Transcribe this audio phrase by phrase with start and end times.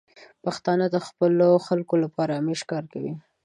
[0.43, 3.13] پښتانه د خپلو خلکو لپاره همیشه کار کوي.